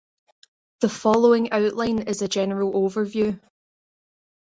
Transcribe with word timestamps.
The 0.79 0.89
following 0.89 1.51
outline 1.51 1.99
is 2.07 2.23
a 2.23 2.27
general 2.27 2.73
overview. 2.73 3.39